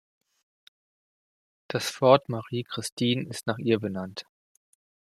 [1.67, 4.25] Das Fort Marie-Christine ist nach ihr benannt.